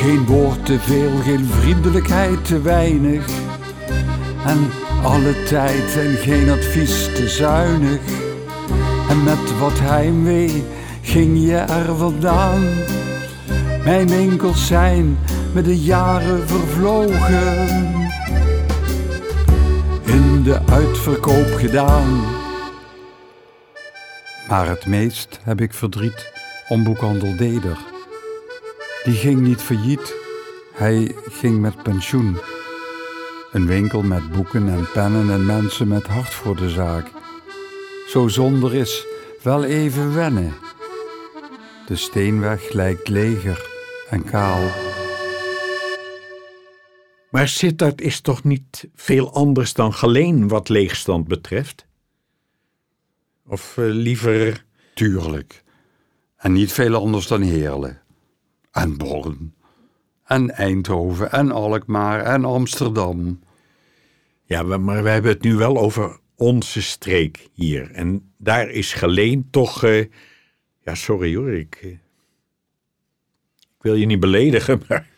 Geen 0.00 0.26
woord 0.26 0.66
te 0.66 0.78
veel, 0.78 1.16
geen 1.16 1.44
vriendelijkheid 1.44 2.44
te 2.44 2.60
weinig. 2.60 3.26
En 4.46 4.70
alle 5.02 5.42
tijd 5.42 5.96
en 5.96 6.16
geen 6.16 6.50
advies 6.50 7.04
te 7.14 7.28
zuinig. 7.28 8.00
En 9.08 9.22
met 9.22 9.58
wat 9.58 9.78
heimwee 9.80 10.64
ging 11.02 11.46
je 11.46 11.56
er 11.56 11.96
vandaan. 11.96 12.68
Mijn 13.84 14.08
winkels 14.08 14.66
zijn 14.66 15.18
met 15.54 15.64
de 15.64 15.78
jaren 15.78 16.48
vervlogen. 16.48 17.68
In 20.04 20.42
de 20.42 20.60
uitverkoop 20.70 21.54
gedaan. 21.56 22.20
Maar 24.48 24.68
het 24.68 24.86
meest 24.86 25.40
heb 25.42 25.60
ik 25.60 25.74
verdriet 25.74 26.32
om 26.68 26.84
boekhandel 26.84 27.36
Deder. 27.36 27.99
Die 29.04 29.14
ging 29.14 29.40
niet 29.40 29.60
failliet, 29.60 30.14
hij 30.72 31.14
ging 31.28 31.60
met 31.60 31.82
pensioen. 31.82 32.38
Een 33.52 33.66
winkel 33.66 34.02
met 34.02 34.32
boeken 34.32 34.68
en 34.68 34.90
pennen 34.92 35.30
en 35.30 35.46
mensen 35.46 35.88
met 35.88 36.06
hart 36.06 36.34
voor 36.34 36.56
de 36.56 36.70
zaak. 36.70 37.10
Zo 38.08 38.28
zonder 38.28 38.74
is 38.74 39.06
wel 39.42 39.64
even 39.64 40.14
wennen. 40.14 40.54
De 41.86 41.96
steenweg 41.96 42.72
lijkt 42.72 43.08
leger 43.08 43.66
en 44.08 44.24
kaal. 44.24 44.68
Maar 47.30 47.48
Sittard 47.48 48.00
is 48.00 48.20
toch 48.20 48.44
niet 48.44 48.88
veel 48.94 49.32
anders 49.32 49.72
dan 49.72 49.94
Geleen 49.94 50.48
wat 50.48 50.68
leegstand 50.68 51.28
betreft? 51.28 51.86
Of 53.46 53.76
eh, 53.76 53.84
liever... 53.84 54.64
Tuurlijk. 54.94 55.62
En 56.36 56.52
niet 56.52 56.72
veel 56.72 56.94
anders 56.94 57.26
dan 57.26 57.42
Heerlen. 57.42 58.00
En 58.70 58.96
Born. 58.96 59.54
En 60.24 60.50
Eindhoven 60.50 61.32
en 61.32 61.50
Alkmaar 61.52 62.24
en 62.24 62.44
Amsterdam. 62.44 63.40
Ja, 64.44 64.62
maar 64.62 65.02
we 65.02 65.08
hebben 65.08 65.30
het 65.30 65.42
nu 65.42 65.54
wel 65.54 65.78
over 65.78 66.18
onze 66.34 66.82
streek 66.82 67.48
hier. 67.52 67.90
En 67.90 68.32
daar 68.36 68.68
is 68.70 68.92
Geleen 68.92 69.48
toch... 69.50 69.84
eh, 69.84 70.06
ja, 70.80 70.94
sorry 70.94 71.36
hoor, 71.36 71.52
ik... 71.52 71.78
eh, 71.82 71.90
ik 73.60 73.86
wil 73.86 73.94
je 73.94 74.06
niet 74.06 74.20
beledigen, 74.20 74.82
maar... 74.88 75.08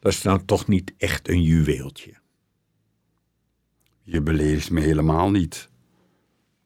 dat 0.00 0.12
is 0.12 0.22
nou 0.22 0.44
toch 0.44 0.66
niet 0.66 0.92
echt 0.98 1.28
een 1.28 1.42
juweeltje. 1.42 2.14
Je 4.02 4.20
beledigt 4.20 4.70
me 4.70 4.80
helemaal 4.80 5.30
niet. 5.30 5.68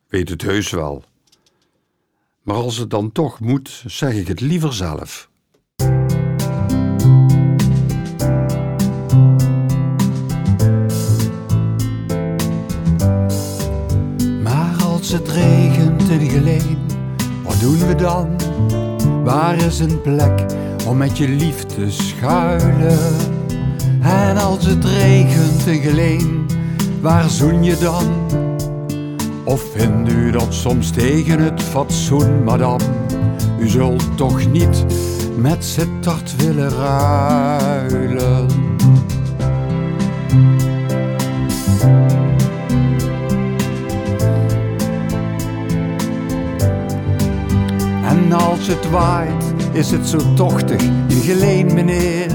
Weet 0.08 0.28
het 0.28 0.42
heus 0.42 0.70
wel. 0.70 1.04
Maar 2.42 2.56
als 2.56 2.76
het 2.76 2.90
dan 2.90 3.12
toch 3.12 3.40
moet, 3.40 3.82
zeg 3.86 4.14
ik 4.14 4.28
het 4.28 4.40
liever 4.40 4.74
zelf. 4.74 5.30
Het 15.16 15.28
regent 15.28 16.08
in 16.08 16.30
Geleen, 16.30 16.78
wat 17.44 17.60
doen 17.60 17.86
we 17.86 17.94
dan? 17.94 18.28
Waar 19.24 19.56
is 19.56 19.78
een 19.78 20.00
plek 20.00 20.44
om 20.86 20.96
met 20.96 21.18
je 21.18 21.28
lief 21.28 21.64
te 21.64 21.90
schuilen? 21.90 22.98
En 24.00 24.36
als 24.36 24.66
het 24.66 24.84
regent 24.84 25.66
in 25.66 25.80
Geleen, 25.80 26.46
waar 27.00 27.30
zoen 27.30 27.64
je 27.64 27.76
dan? 27.78 28.04
Of 29.44 29.62
vindt 29.74 30.10
u 30.10 30.30
dat 30.30 30.54
soms 30.54 30.90
tegen 30.90 31.38
het 31.38 31.62
fatsoen, 31.62 32.44
madame? 32.44 32.84
U 33.58 33.68
zult 33.68 34.16
toch 34.16 34.50
niet 34.50 34.84
met 35.36 35.64
Sittard 35.64 36.36
willen 36.36 36.70
ruilen? 36.70 38.46
Als 48.68 48.74
het 48.74 48.90
waait, 48.90 49.44
is 49.72 49.90
het 49.90 50.08
zo 50.08 50.18
tochtig 50.34 50.82
in 50.82 51.20
Geleen, 51.22 51.74
meneer. 51.74 52.26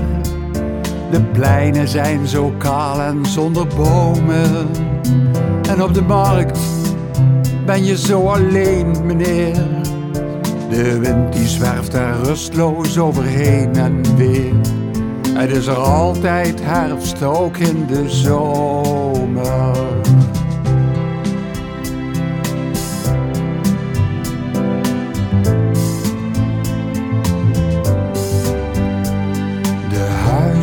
De 1.12 1.22
pleinen 1.32 1.88
zijn 1.88 2.28
zo 2.28 2.54
kaal 2.58 3.02
en 3.02 3.26
zonder 3.26 3.67
bomen. 3.67 4.67
En 5.70 5.84
op 5.84 5.94
de 5.94 6.02
markt 6.02 6.60
ben 7.65 7.86
je 7.86 7.98
zo 7.98 8.28
alleen, 8.28 9.06
meneer. 9.06 9.65
De 10.70 11.00
wind 11.00 11.34
die 11.34 11.48
zwerft 11.48 11.94
er 11.94 12.15
rustloos 12.24 12.98
overheen 12.98 13.76
en 13.76 14.15
weer. 14.15 14.54
Het 15.34 15.52
is 15.52 15.67
er 15.67 15.78
altijd 15.78 16.60
herfst, 16.63 17.24
ook 17.24 17.58
in 17.58 17.86
de 17.88 18.10
zomer. 18.10 19.78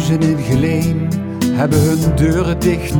Huizen 0.09 0.37
in 0.37 0.45
Geleen 0.45 1.09
hebben 1.53 1.81
hun 1.81 2.17
deuren 2.17 2.59
dicht. 2.59 2.95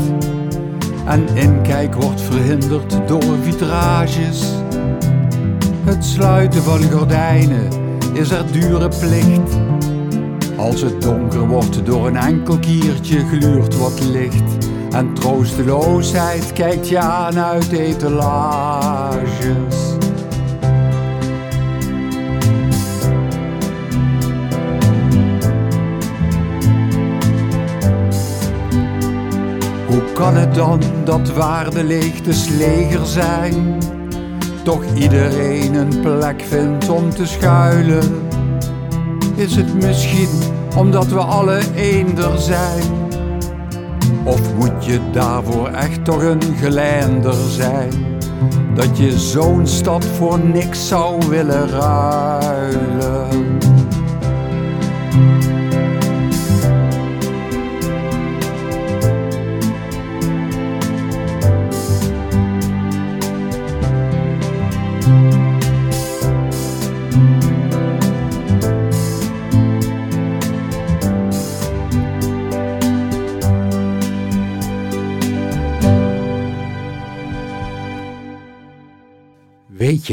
En 1.07 1.27
inkijk 1.35 1.95
wordt 1.95 2.21
verhinderd 2.21 3.09
door 3.09 3.37
vitrages. 3.43 4.47
Het 5.85 6.05
sluiten 6.05 6.63
van 6.63 6.83
gordijnen 6.83 7.69
is 8.13 8.31
er 8.31 8.53
dure 8.53 8.89
plicht. 8.89 9.59
Als 10.57 10.81
het 10.81 11.03
donker 11.03 11.49
wordt 11.49 11.87
door 11.87 12.07
een 12.07 12.17
enkel 12.17 12.59
kiertje 12.59 13.27
gluurt 13.27 13.79
wat 13.79 14.01
licht. 14.01 14.69
En 14.91 15.15
troosteloosheid 15.15 16.53
kijkt 16.53 16.89
je 16.89 16.99
aan 16.99 17.39
uit 17.39 17.73
etalages. 17.73 19.17
Kan 30.19 30.37
het 30.37 30.55
dan 30.55 30.81
dat 31.05 31.33
waar 31.33 31.71
de 31.71 31.85
leger 31.85 33.07
zijn, 33.07 33.79
toch 34.63 34.83
iedereen 34.95 35.75
een 35.75 36.01
plek 36.01 36.41
vindt 36.41 36.89
om 36.89 37.11
te 37.11 37.27
schuilen? 37.27 38.29
Is 39.35 39.57
het 39.57 39.75
misschien 39.75 40.29
omdat 40.77 41.07
we 41.07 41.19
alle 41.19 41.61
eender 41.75 42.39
zijn? 42.39 42.83
Of 44.25 44.55
moet 44.55 44.85
je 44.85 45.01
daarvoor 45.13 45.69
echt 45.69 46.05
toch 46.05 46.23
een 46.23 46.43
geleinder 46.61 47.37
zijn? 47.49 47.91
Dat 48.75 48.99
je 48.99 49.19
zo'n 49.19 49.67
stad 49.67 50.05
voor 50.05 50.39
niks 50.39 50.89
zou 50.89 51.29
willen 51.29 51.69
ruilen? 51.69 53.58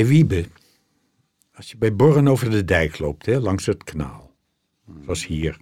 Wiebe, 0.03 0.45
als 1.53 1.71
je 1.71 1.77
bij 1.77 1.95
Borren 1.95 2.27
over 2.27 2.49
de 2.49 2.65
dijk 2.65 2.99
loopt, 2.99 3.25
hè, 3.25 3.39
langs 3.39 3.65
het 3.65 3.83
kanaal, 3.83 4.35
zoals 5.03 5.25
hier, 5.25 5.57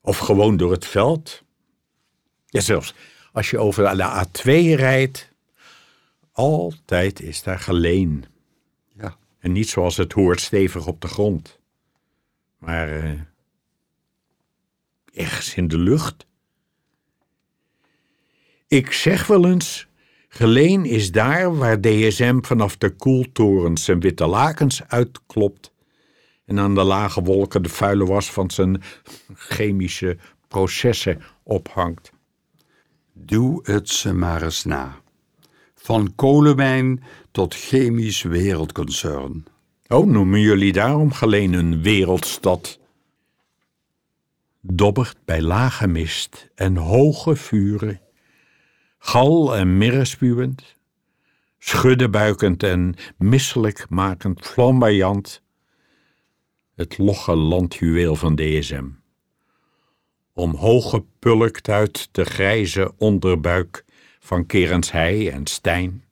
of 0.00 0.18
gewoon 0.18 0.56
door 0.56 0.70
het 0.70 0.86
veld, 0.86 1.44
ja, 2.46 2.60
zelfs 2.60 2.94
als 3.32 3.50
je 3.50 3.58
over 3.58 3.96
de 3.96 4.26
A2 4.26 4.74
rijdt, 4.74 5.28
altijd 6.32 7.20
is 7.20 7.42
daar 7.42 7.58
Geleen. 7.58 8.24
Ja. 8.94 9.16
En 9.38 9.52
niet 9.52 9.68
zoals 9.68 9.96
het 9.96 10.12
hoort 10.12 10.40
stevig 10.40 10.86
op 10.86 11.00
de 11.00 11.08
grond, 11.08 11.60
maar 12.58 13.04
uh, 13.04 13.20
ergens 15.12 15.54
in 15.54 15.68
de 15.68 15.78
lucht. 15.78 16.26
Ik 18.66 18.92
zeg 18.92 19.26
wel 19.26 19.46
eens, 19.46 19.86
Geleen 20.36 20.84
is 20.84 21.12
daar 21.12 21.56
waar 21.56 21.80
DSM 21.80 22.38
vanaf 22.40 22.76
de 22.76 22.90
koeltorens 22.90 23.84
zijn 23.84 24.00
witte 24.00 24.26
lakens 24.26 24.82
uitklopt 24.86 25.72
en 26.44 26.58
aan 26.58 26.74
de 26.74 26.82
lage 26.82 27.22
wolken 27.22 27.62
de 27.62 27.68
vuile 27.68 28.06
was 28.06 28.30
van 28.30 28.50
zijn 28.50 28.82
chemische 29.34 30.16
processen 30.48 31.22
ophangt. 31.42 32.12
Doe 33.12 33.60
het 33.62 33.88
ze 33.88 34.12
maar 34.12 34.42
eens 34.42 34.64
na. 34.64 35.00
Van 35.74 36.12
kolenmijn 36.14 37.02
tot 37.30 37.54
chemisch 37.54 38.22
wereldconcern. 38.22 39.44
Oh, 39.88 40.06
noemen 40.06 40.40
jullie 40.40 40.72
daarom 40.72 41.12
Geleen 41.12 41.52
een 41.52 41.82
wereldstad? 41.82 42.78
Dobbert 44.60 45.16
bij 45.24 45.42
lage 45.42 45.86
mist 45.86 46.48
en 46.54 46.76
hoge 46.76 47.36
vuren 47.36 48.00
gal 49.06 49.56
en 49.56 49.76
mirre 49.78 50.04
spuwend, 50.04 50.74
schuddebuikend 51.58 52.62
en 52.62 52.94
misselijk 53.16 53.88
makend 53.88 54.46
flamboyant, 54.46 55.42
het 56.74 56.98
logge 56.98 57.34
landjuweel 57.34 58.16
van 58.16 58.34
DSM. 58.34 58.86
Omhoog 60.32 60.90
gepulkt 60.90 61.68
uit 61.68 62.08
de 62.12 62.24
grijze 62.24 62.92
onderbuik 62.98 63.84
van 64.18 64.46
Kerenshei 64.46 65.28
en 65.28 65.46
Stijn. 65.46 66.04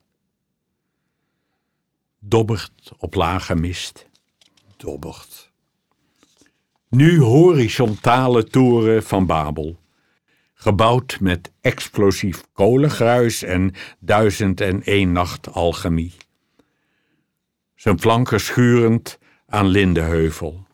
Dobbert 2.18 2.92
op 2.98 3.14
lage 3.14 3.54
mist. 3.54 4.08
Dobbert. 4.76 5.50
Nu 6.88 7.18
horizontale 7.18 8.44
toren 8.44 9.02
van 9.02 9.26
Babel 9.26 9.82
gebouwd 10.54 11.20
met 11.20 11.52
explosief 11.60 12.44
kolengruis 12.52 13.42
en 13.42 13.74
duizend 13.98 14.60
en 14.60 14.82
één 14.82 15.12
nacht 15.12 15.52
alchemie. 15.52 16.14
Zijn 17.74 18.00
flanken 18.00 18.40
schurend 18.40 19.18
aan 19.46 19.66
Lindeheuvel. 19.66 20.66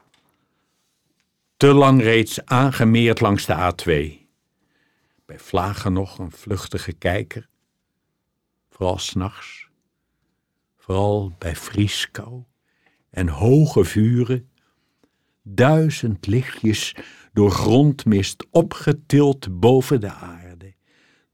Te 1.56 1.66
lang 1.66 2.02
reeds 2.02 2.44
aangemeerd 2.44 3.20
langs 3.20 3.46
de 3.46 3.54
A2. 3.54 4.18
Bij 5.26 5.38
vlagen 5.38 5.92
nog 5.92 6.18
een 6.18 6.30
vluchtige 6.30 6.92
kijker, 6.92 7.48
vooral 8.70 8.98
s'nachts, 8.98 9.68
vooral 10.76 11.32
bij 11.38 11.56
vrieskou 11.56 12.42
en 13.10 13.28
hoge 13.28 13.84
vuren, 13.84 14.50
duizend 15.42 16.26
lichtjes 16.26 16.94
door 17.32 17.50
grondmist 17.50 18.46
opgetild 18.50 19.60
boven 19.60 20.00
de 20.00 20.12
aarde, 20.12 20.74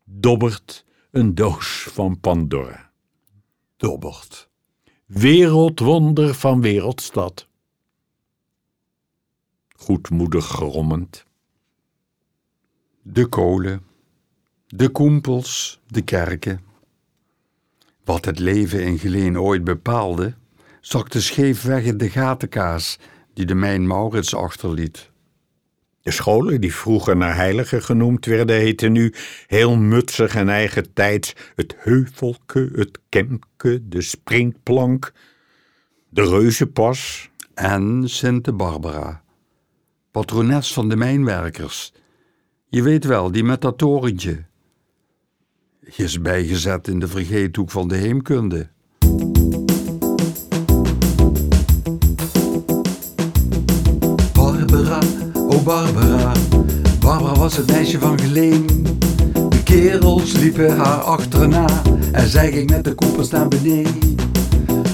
dobbert 0.05 0.85
een 1.11 1.35
doos 1.35 1.89
van 1.91 2.21
Pandora. 2.21 2.91
Dobbert. 3.77 4.49
Wereldwonder 5.07 6.35
van 6.35 6.61
wereldstad. 6.61 7.49
Goedmoedig 9.69 10.47
grommend. 10.47 11.25
De 13.03 13.27
kolen, 13.27 13.83
de 14.67 14.89
koempels, 14.89 15.81
de 15.87 16.03
kerken. 16.03 16.61
Wat 18.05 18.25
het 18.25 18.39
leven 18.39 18.83
in 18.83 18.99
Geleen 18.99 19.41
ooit 19.41 19.65
bepaalde, 19.65 20.35
zakte 20.81 21.23
scheef 21.23 21.63
weg 21.63 21.85
in 21.85 21.99
de 21.99 22.11
gatenkaas 22.11 22.99
die 23.33 23.47
de 23.47 23.55
mijn 23.55 23.87
Maurits 23.87 24.35
achterliet. 24.35 25.11
De 26.07 26.12
scholen, 26.12 26.61
die 26.61 26.75
vroeger 26.75 27.16
naar 27.16 27.35
heiligen 27.35 27.83
genoemd 27.83 28.27
werden, 28.27 28.57
heten 28.57 28.92
nu 28.92 29.14
heel 29.47 29.77
mutsig 29.77 30.35
en 30.35 30.49
eigen 30.49 30.92
tijds 30.92 31.35
het 31.55 31.77
heuvelke, 31.79 32.71
het 32.75 32.99
kemke, 33.09 33.88
de 33.88 34.03
springplank, 34.03 35.12
de 36.09 36.23
reuzenpas. 36.23 37.31
En 37.55 38.03
Sinte 38.09 38.53
Barbara, 38.53 39.23
patrones 40.11 40.73
van 40.73 40.88
de 40.88 40.97
mijnwerkers. 40.97 41.92
Je 42.69 42.83
weet 42.83 43.05
wel, 43.05 43.33
die 43.33 43.45
met 43.45 43.61
dat 43.61 43.79
torentje. 43.79 44.45
is 45.97 46.21
bijgezet 46.21 46.88
in 46.88 46.99
de 46.99 47.09
vergeethoek 47.09 47.71
van 47.71 47.88
de 47.88 47.97
heemkunde. 47.97 48.69
Barbara. 55.66 56.33
Barbara 57.00 57.35
was 57.35 57.57
het 57.57 57.70
meisje 57.70 57.98
van 57.98 58.20
Geleen. 58.20 58.66
De 59.48 59.62
kerels 59.64 60.33
liepen 60.33 60.76
haar 60.76 61.00
achterna 61.00 61.66
en 62.12 62.29
zij 62.29 62.52
ging 62.52 62.70
met 62.70 62.85
de 62.85 62.94
koepels 62.94 63.31
naar 63.31 63.48
beneden. 63.48 64.16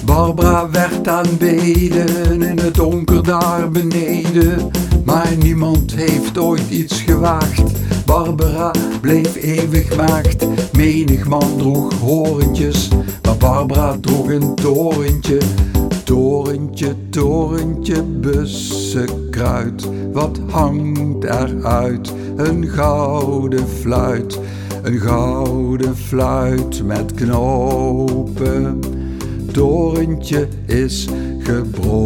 Barbara 0.04 0.70
werd 0.70 1.08
aanbeden 1.08 2.42
in 2.42 2.58
het 2.58 2.74
donker 2.74 3.22
daar 3.22 3.70
beneden. 3.70 4.70
Maar 5.04 5.32
niemand 5.42 5.94
heeft 5.94 6.38
ooit 6.38 6.70
iets 6.70 7.00
gewaagd. 7.00 7.62
Barbara 8.06 8.70
bleef 9.00 9.34
eeuwig 9.34 9.96
maagd. 9.96 10.46
Menig 10.72 11.28
man 11.28 11.56
droeg 11.56 11.94
horentjes, 11.94 12.88
maar 13.22 13.36
Barbara 13.36 13.96
droeg 14.00 14.28
een 14.28 14.54
torentje. 14.54 15.38
Torentje, 16.82 17.10
torentje, 17.10 18.02
bussenkruid, 18.02 19.88
wat 20.12 20.40
hangt 20.50 21.24
eruit? 21.24 22.12
Een 22.36 22.68
gouden 22.68 23.68
fluit, 23.68 24.38
een 24.82 24.98
gouden 25.00 25.96
fluit 25.96 26.82
met 26.84 27.14
knopen. 27.14 28.80
Torentje 29.52 30.48
is 30.66 31.08
gebroken. 31.38 32.00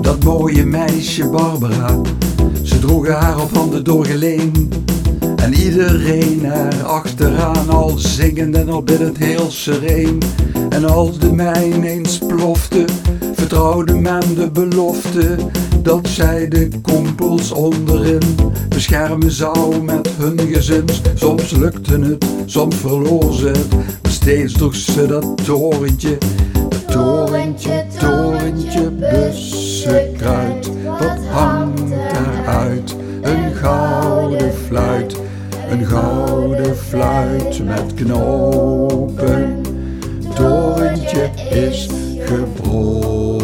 Dat 0.00 0.24
mooie 0.24 0.64
meisje 0.64 1.28
Barbara 1.28 2.00
droegen 2.80 3.14
haar 3.14 3.40
op 3.40 3.50
handen 3.54 3.84
doorgeleen. 3.84 4.52
En 5.44 5.54
iedereen 5.54 6.44
er 6.44 6.82
achteraan, 6.82 7.68
al 7.68 7.92
zingend 7.96 8.56
en 8.56 8.68
al 8.68 8.82
biddend 8.82 9.18
heel 9.18 9.50
sereen. 9.50 10.18
En 10.68 10.84
als 10.84 11.18
de 11.18 11.32
mijn 11.32 11.82
eens 11.82 12.18
plofte, 12.18 12.84
vertrouwde 13.32 13.94
men 13.94 14.34
de 14.34 14.50
belofte 14.50 15.36
dat 15.82 16.08
zij 16.08 16.48
de 16.48 16.68
kompels 16.82 17.52
onderin 17.52 18.22
beschermen 18.68 19.30
zou 19.30 19.82
met 19.82 20.08
hun 20.16 20.38
gezin. 20.38 20.84
Soms 21.14 21.50
lukte 21.50 21.98
het, 21.98 22.24
soms 22.44 22.76
verloor 22.76 23.32
ze 23.32 23.46
het, 23.46 23.72
maar 24.02 24.12
steeds 24.12 24.52
droeg 24.52 24.74
ze 24.74 25.06
dat 25.06 25.44
torentje. 25.44 26.18
Dat 26.68 26.90
torentje, 26.90 27.84
torentje, 27.98 28.90
bussenkruid, 28.90 30.70
wat 30.84 31.18
hangt 31.30 31.53
een 35.74 35.86
gouden 35.86 36.76
fluit 36.76 37.64
met 37.64 37.94
knopen. 37.94 39.62
Torentje 40.34 41.30
is 41.50 41.88
gebroken. 42.18 43.34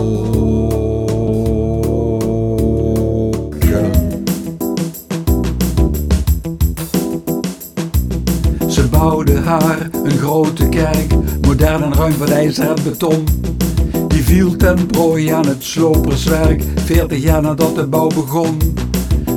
Ze 8.69 8.89
bouwden 8.91 9.43
haar 9.43 9.89
een 10.03 10.19
grote 10.19 10.69
kerk, 10.69 11.15
modern 11.41 11.83
en 11.83 11.95
ruim 11.95 12.13
van 12.13 12.29
ijzer 12.29 12.69
en 12.69 12.83
beton. 12.85 13.25
Die 14.09 14.23
viel 14.23 14.57
ten 14.57 14.87
prooi 14.87 15.29
aan 15.29 15.47
het 15.47 15.63
sloperswerk, 15.63 16.63
veertig 16.85 17.23
jaar 17.23 17.43
nadat 17.43 17.75
de 17.75 17.87
bouw 17.87 18.09
begon. 18.09 18.59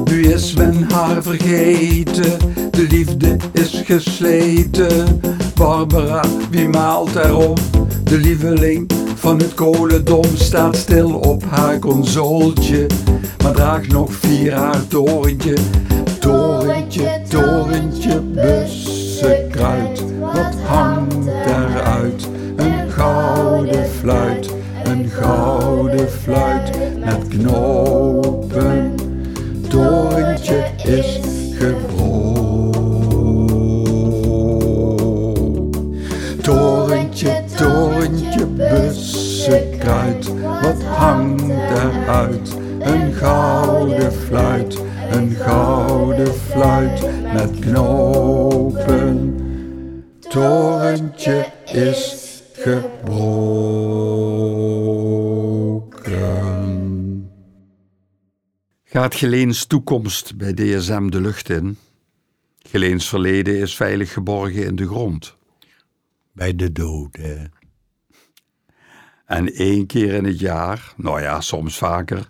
Nu 0.06 0.24
is 0.24 0.54
men 0.54 0.92
haar 0.92 1.24
vergeten, 1.24 2.32
de 2.76 2.88
liefde 2.88 3.36
is 3.52 3.82
gesleten. 3.86 5.22
Barbara, 5.56 6.22
wie 6.50 6.68
maalt 6.68 7.16
erom? 7.16 7.54
De 8.04 8.18
lieveling 8.18 8.92
van 9.16 9.38
het 9.38 9.54
kolendom 9.54 10.26
staat 10.34 10.76
stil 10.76 11.14
op 11.14 11.44
haar 11.50 11.80
consoltje, 11.80 12.86
maar 13.44 13.54
draagt 13.54 13.88
nog 13.88 14.14
vier 14.14 14.54
haar 14.54 14.88
torentje. 14.88 15.56
Torentje, 16.20 17.22
torentje, 17.30 18.20
bussenkruid, 18.22 18.83
Gaat 59.14 59.22
Geleens 59.22 59.66
toekomst 59.66 60.38
bij 60.38 60.54
DSM 60.54 61.10
de 61.10 61.22
lucht 61.22 61.50
in? 61.50 61.78
Geleens 62.58 63.10
verleden 63.10 63.60
is 63.60 63.76
veilig 63.76 64.14
geborgen 64.14 64.66
in 64.66 64.76
de 64.76 64.88
grond. 64.88 65.38
Bij 66.32 66.56
de 66.56 66.72
doden. 66.72 67.52
En 69.26 69.54
één 69.54 69.86
keer 69.86 70.14
in 70.14 70.26
het 70.26 70.40
jaar, 70.40 70.94
nou 70.98 71.22
ja, 71.22 71.42
soms 71.42 71.78
vaker, 71.78 72.30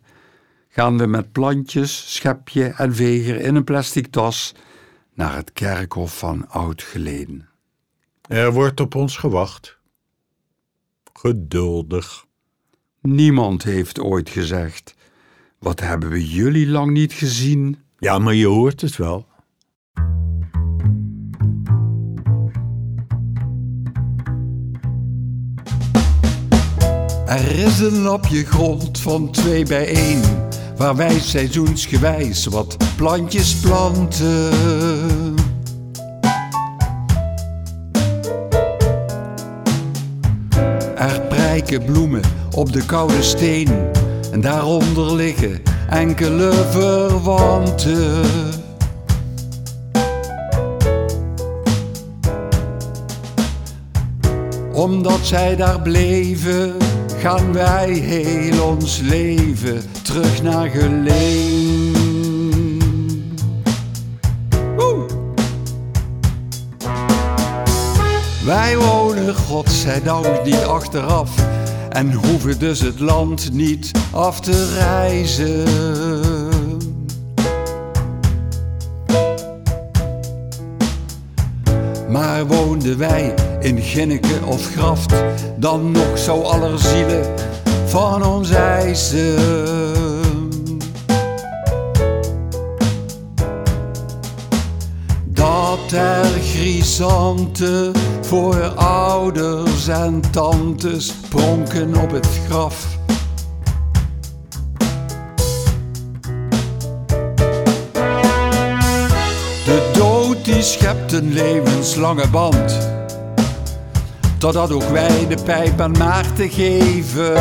gaan 0.70 0.98
we 0.98 1.06
met 1.06 1.32
plantjes, 1.32 2.14
schepje 2.14 2.66
en 2.66 2.96
veger 2.96 3.40
in 3.40 3.56
een 3.56 3.64
plastic 3.64 4.08
tas 4.08 4.54
naar 5.14 5.36
het 5.36 5.54
kerkhof 5.54 6.18
van 6.18 6.50
Oud 6.50 6.82
Geleen. 6.82 7.46
Er 8.28 8.52
wordt 8.52 8.80
op 8.80 8.96
ons 8.96 9.18
gewacht. 9.18 9.78
Geduldig. 11.14 12.26
Niemand 13.02 13.64
heeft 13.64 14.00
ooit 14.00 14.30
gezegd: 14.30 14.96
Wat 15.64 15.80
hebben 15.80 16.10
we 16.10 16.28
jullie 16.28 16.68
lang 16.68 16.92
niet 16.92 17.14
gezien? 17.14 17.78
Ja, 18.00 18.20
maar 18.20 18.34
je 18.34 18.48
hoort 18.48 18.82
het 18.82 18.98
wel. 18.98 19.26
Er 27.26 27.60
is 27.60 27.80
een 27.80 28.02
lapje 28.02 28.46
grond 28.46 29.00
van 29.00 29.32
twee 29.32 29.66
bij 29.66 29.88
één, 29.88 30.22
waar 30.78 30.96
wij 30.96 31.20
seizoensgewijs 31.20 32.46
wat 32.46 32.78
plantjes 32.96 33.56
planten. 33.56 34.52
Er 40.96 41.22
prijken 41.30 41.86
bloemen 41.86 42.22
op 42.56 42.74
de 42.74 42.86
koude 42.86 43.22
steen, 43.22 43.70
en 44.34 44.42
daaronder 44.42 45.16
liggen 45.16 45.62
enkele 45.90 46.52
verwanten. 46.70 48.22
Omdat 54.74 55.20
zij 55.22 55.56
daar 55.56 55.82
bleven, 55.82 56.74
gaan 57.20 57.54
wij 57.54 57.92
heel 57.92 58.64
ons 58.64 59.00
leven 59.00 59.82
terug 60.02 60.44
naar 60.44 60.70
Geleen. 60.70 61.92
Wij 68.46 68.78
wonen 68.78 69.36
godzijdank 69.36 70.44
niet 70.44 70.64
achteraf 70.64 71.30
en 71.94 72.14
hoeven 72.14 72.60
dus 72.60 72.80
het 72.80 73.00
land 73.00 73.54
niet 73.54 73.92
af 74.12 74.40
te 74.40 74.74
reizen. 74.74 75.64
Maar 82.10 82.48
woonden 82.48 82.98
wij 82.98 83.34
in 83.60 83.82
Ginneke 83.82 84.46
of 84.46 84.72
Graft, 84.72 85.14
dan 85.58 85.92
nog 85.92 86.18
zo 86.18 86.42
allerzielen 86.42 87.26
van 87.86 88.26
ons 88.26 88.50
eisen. 88.50 89.36
Dat 95.26 95.92
er 95.92 96.26
grisanten 96.26 97.92
voor 98.34 98.68
ouders 98.76 99.88
en 99.88 100.22
tantes 100.32 101.14
pronken 101.30 101.96
op 101.96 102.12
het 102.12 102.28
graf. 102.48 102.98
De 109.66 109.92
dood 109.94 110.46
die 110.46 110.62
schept 110.62 111.12
een 111.12 111.34
levenslange 111.34 112.28
band. 112.28 112.90
Totdat 114.38 114.72
ook 114.72 114.90
wij 114.90 115.28
de 115.28 115.38
pijp 115.44 115.82
aan 115.82 115.98
Maarten 115.98 116.50
geven 116.50 117.36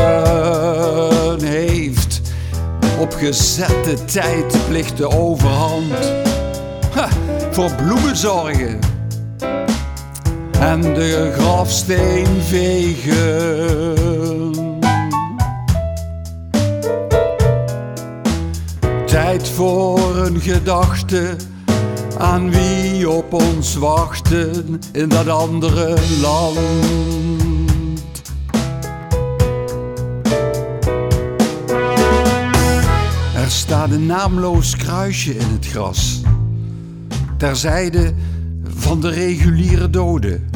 heeft. 1.45 2.21
Op 2.99 3.13
gezette 3.13 4.05
tijd 4.05 4.57
plicht 4.69 4.97
de 4.97 5.09
overhand. 5.09 6.13
Ha, 6.95 7.09
voor 7.51 7.75
bloemen 7.75 8.17
zorgen. 8.17 8.92
En 10.63 10.81
de 10.81 11.33
grafsteen 11.39 12.27
vegen. 12.41 13.95
Tijd 19.07 19.49
voor 19.49 20.17
een 20.17 20.41
gedachte 20.41 21.37
aan 22.19 22.51
wie 22.51 23.11
op 23.11 23.33
ons 23.33 23.75
wachten 23.75 24.81
in 24.93 25.09
dat 25.09 25.29
andere 25.29 25.97
land. 26.21 26.63
Er 33.35 33.51
staat 33.51 33.91
een 33.91 34.07
naamloos 34.07 34.77
kruisje 34.77 35.37
in 35.37 35.49
het 35.53 35.67
gras, 35.67 36.21
terzijde 37.37 38.15
van 38.65 39.01
de 39.01 39.09
reguliere 39.11 39.91
doden. 39.91 40.52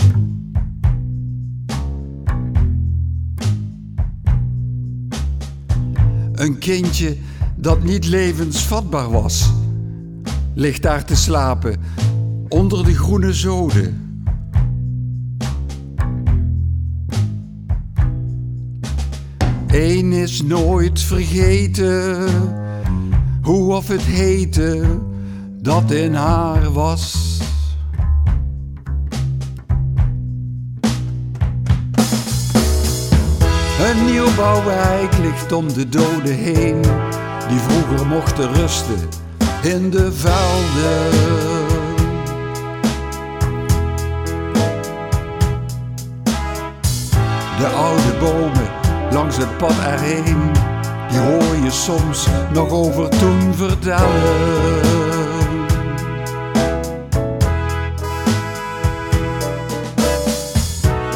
Een 6.36 6.58
kindje 6.58 7.16
dat 7.56 7.82
niet 7.82 8.06
levensvatbaar 8.06 9.10
was 9.10 9.50
ligt 10.54 10.82
daar 10.82 11.04
te 11.04 11.16
slapen 11.16 11.76
onder 12.48 12.84
de 12.84 12.94
groene 12.94 13.32
zoden. 13.32 14.00
Eén 19.66 20.12
is 20.12 20.42
nooit 20.42 21.00
vergeten 21.00 22.28
hoe 23.42 23.74
of 23.74 23.88
het 23.88 24.02
heette 24.02 24.98
dat 25.62 25.90
in 25.90 26.14
haar 26.14 26.72
was. 26.72 27.36
Een 33.80 34.04
nieuwbouwwijk 34.04 35.18
ligt 35.18 35.52
om 35.52 35.72
de 35.72 35.88
doden 35.88 36.34
heen, 36.34 36.82
die 37.48 37.58
vroeger 37.58 38.06
mochten 38.06 38.54
rusten 38.54 39.08
in 39.62 39.90
de 39.90 40.12
velden. 40.12 41.10
De 47.58 47.66
oude 47.66 48.18
bomen 48.20 48.68
langs 49.10 49.36
het 49.36 49.56
pad 49.56 49.78
erheen, 49.84 50.52
die 51.08 51.18
hoor 51.18 51.64
je 51.64 51.70
soms 51.70 52.26
nog 52.52 52.70
over 52.70 53.08
toen 53.08 53.54
vertellen. 53.54 54.80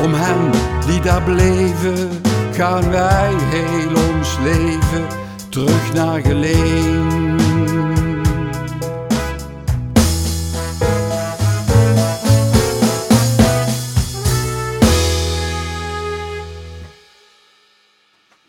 Om 0.02 0.14
hen 0.14 0.50
die 0.86 1.00
daar 1.00 1.22
bleven, 1.22 2.29
gaan 2.60 2.90
wij 2.90 3.34
heel 3.38 4.14
ons 4.14 4.38
leven 4.38 5.06
terug 5.50 5.92
naar 5.92 6.20
Geleen. 6.20 7.38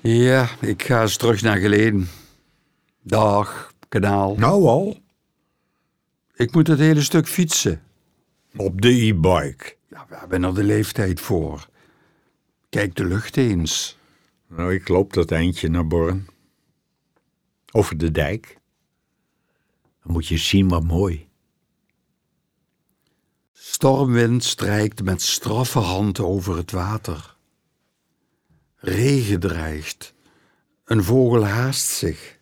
Ja, 0.02 0.50
ik 0.62 0.84
ga 0.84 1.02
eens 1.02 1.18
terug 1.18 1.42
naar 1.42 1.58
Geleen. 1.58 2.08
Dag, 3.02 3.74
kanaal. 3.90 4.36
Nou 4.36 4.66
al, 4.66 4.98
Ik 6.34 6.54
moet 6.54 6.68
het 6.68 6.80
hele 6.80 7.02
stuk 7.02 7.28
fietsen. 7.28 7.82
op 8.56 8.82
de 8.82 8.90
e-bike. 8.90 9.76
Ja, 9.90 10.06
we 10.10 10.18
hebben 10.18 10.44
er 10.44 10.54
de 10.54 10.64
leeftijd 10.64 11.22
voor. 11.22 11.68
Kijk 12.70 12.96
de 12.96 13.06
lucht 13.06 13.38
eens. 13.38 14.00
Nou, 14.56 14.74
ik 14.74 14.88
loop 14.88 15.14
dat 15.14 15.32
eindje 15.32 15.70
naar 15.70 15.88
Born. 15.88 16.28
Over 17.72 17.98
de 17.98 18.12
dijk. 18.12 18.60
Dan 20.04 20.12
moet 20.14 20.28
je 20.28 20.38
zien 20.38 20.68
wat 20.68 20.84
mooi. 20.84 21.30
Stormwind 23.52 24.44
strijkt 24.44 25.04
met 25.04 25.22
straffe 25.22 25.80
hand 25.80 26.20
over 26.20 26.58
het 26.58 26.72
water. 26.72 27.36
Regen 28.76 29.40
dreigt. 29.40 30.14
Een 30.86 31.04
vogel 31.04 31.46
haast 31.46 31.88
zich. 31.88 32.40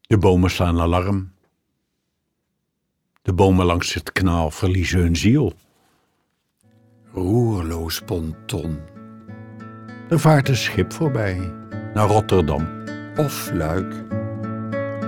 De 0.00 0.18
bomen 0.18 0.50
slaan 0.50 0.80
alarm. 0.80 1.32
De 3.22 3.32
bomen 3.32 3.66
langs 3.66 3.94
het 3.94 4.12
kanaal 4.12 4.50
verliezen 4.50 5.00
hun 5.00 5.16
ziel. 5.16 5.52
Roerloos 7.12 8.00
ponton. 8.00 8.91
Er 10.12 10.20
vaart 10.20 10.48
een 10.48 10.56
schip 10.56 10.92
voorbij 10.92 11.52
naar 11.94 12.06
Rotterdam 12.06 12.68
Of 13.16 13.50
luik. 13.54 13.94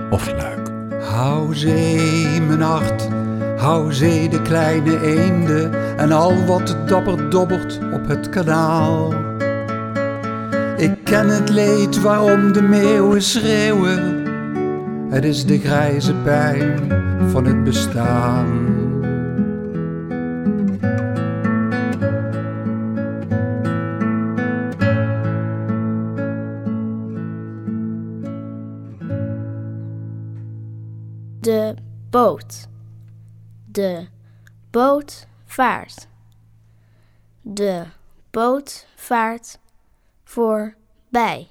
of 0.09 0.31
Luik. 0.31 0.69
Hou 1.01 1.55
zee, 1.55 2.41
mijn 2.41 2.61
hart. 2.61 3.09
Hou 3.57 3.93
zee, 3.93 4.29
de 4.29 4.41
kleine 4.41 5.01
eenden. 5.01 5.97
En 5.97 6.11
al 6.11 6.45
wat 6.45 6.77
dapper 6.85 7.29
dobbert 7.29 7.79
op 7.93 8.07
het 8.07 8.29
kanaal. 8.29 9.13
Ik 10.77 11.03
ken 11.03 11.27
het 11.27 11.49
leed 11.49 12.01
waarom 12.01 12.53
de 12.53 12.61
meeuwen 12.61 13.21
schreeuwen. 13.21 14.25
Het 15.09 15.25
is 15.25 15.45
de 15.45 15.59
grijze 15.59 16.13
pijn 16.13 16.91
van 17.31 17.45
het 17.45 17.63
bestaan. 17.63 18.74
De 31.45 31.75
boot. 32.09 32.67
De 33.65 34.07
boot 34.71 35.27
vaart. 35.45 36.07
De 37.41 37.85
boot 38.31 38.87
vaart 38.95 39.59
voorbij. 40.23 41.47